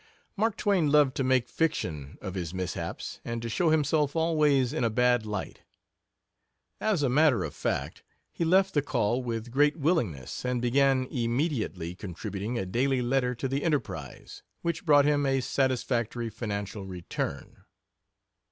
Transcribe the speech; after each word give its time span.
Mark 0.35 0.57
Twain 0.57 0.89
loved 0.91 1.13
to 1.17 1.23
make 1.23 1.47
fiction 1.47 2.17
of 2.23 2.33
his 2.33 2.55
mishaps, 2.55 3.19
and 3.23 3.39
to 3.43 3.47
show 3.47 3.69
himself 3.69 4.15
always 4.15 4.73
in 4.73 4.83
a 4.83 4.89
bad 4.89 5.27
light. 5.27 5.61
As 6.79 7.03
a 7.03 7.07
matter 7.07 7.43
of 7.43 7.53
fact, 7.53 8.01
he 8.31 8.43
left 8.43 8.73
the 8.73 8.81
Call 8.81 9.21
with 9.21 9.51
great 9.51 9.77
willingness, 9.77 10.43
and 10.43 10.59
began 10.59 11.05
immediately 11.11 11.93
contributing 11.93 12.57
a 12.57 12.65
daily 12.65 13.03
letter 13.03 13.35
to 13.35 13.47
the 13.47 13.63
Enterprise, 13.63 14.41
which 14.63 14.85
brought 14.87 15.05
him 15.05 15.23
a 15.27 15.39
satisfactory 15.39 16.31
financial 16.31 16.87
return. 16.87 17.63